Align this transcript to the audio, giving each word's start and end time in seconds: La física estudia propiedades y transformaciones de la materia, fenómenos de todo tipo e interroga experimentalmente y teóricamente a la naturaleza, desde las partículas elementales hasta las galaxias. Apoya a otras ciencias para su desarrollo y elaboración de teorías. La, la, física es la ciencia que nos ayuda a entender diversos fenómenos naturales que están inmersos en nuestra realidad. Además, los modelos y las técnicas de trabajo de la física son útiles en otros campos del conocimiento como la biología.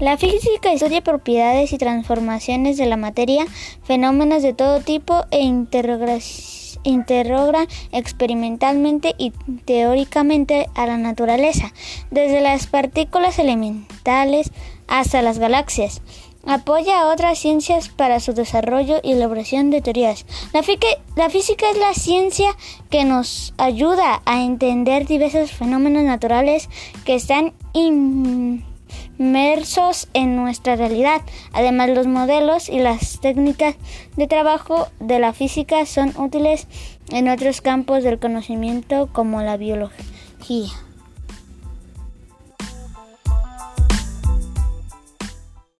La 0.00 0.16
física 0.16 0.72
estudia 0.72 1.02
propiedades 1.02 1.72
y 1.72 1.78
transformaciones 1.78 2.76
de 2.76 2.86
la 2.86 2.96
materia, 2.96 3.46
fenómenos 3.82 4.44
de 4.44 4.54
todo 4.54 4.78
tipo 4.78 5.24
e 5.32 5.40
interroga 6.84 7.66
experimentalmente 7.90 9.16
y 9.18 9.32
teóricamente 9.64 10.68
a 10.76 10.86
la 10.86 10.98
naturaleza, 10.98 11.72
desde 12.12 12.40
las 12.40 12.68
partículas 12.68 13.40
elementales 13.40 14.52
hasta 14.86 15.20
las 15.20 15.40
galaxias. 15.40 16.00
Apoya 16.46 17.00
a 17.00 17.08
otras 17.08 17.36
ciencias 17.36 17.88
para 17.88 18.20
su 18.20 18.34
desarrollo 18.34 19.00
y 19.02 19.12
elaboración 19.12 19.70
de 19.70 19.82
teorías. 19.82 20.26
La, 20.52 20.62
la, 21.16 21.28
física 21.28 21.66
es 21.72 21.76
la 21.76 21.92
ciencia 21.94 22.56
que 22.88 23.04
nos 23.04 23.52
ayuda 23.58 24.22
a 24.24 24.44
entender 24.44 25.08
diversos 25.08 25.50
fenómenos 25.50 26.04
naturales 26.04 26.68
que 27.04 27.16
están 27.16 27.52
inmersos 29.18 30.08
en 30.14 30.36
nuestra 30.36 30.76
realidad. 30.76 31.22
Además, 31.52 31.90
los 31.90 32.06
modelos 32.06 32.68
y 32.68 32.78
las 32.78 33.20
técnicas 33.20 33.74
de 34.16 34.26
trabajo 34.26 34.88
de 35.00 35.18
la 35.18 35.32
física 35.32 35.84
son 35.86 36.14
útiles 36.16 36.66
en 37.10 37.28
otros 37.28 37.60
campos 37.60 38.04
del 38.04 38.18
conocimiento 38.18 39.08
como 39.12 39.42
la 39.42 39.56
biología. 39.56 40.87